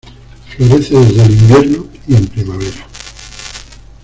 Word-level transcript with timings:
Florece 0.47 0.95
desde 0.95 1.23
el 1.23 1.31
invierno 1.31 1.85
y 2.07 2.15
en 2.15 2.25
primavera. 2.25 2.87